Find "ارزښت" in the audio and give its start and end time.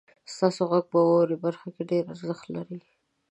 2.13-2.45